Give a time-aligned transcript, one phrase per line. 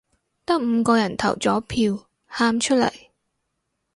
[0.47, 2.91] 得五個人投咗票，喊出嚟